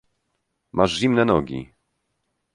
Masz 0.71 0.97
zimne 0.99 1.25
nogi. 1.33 1.61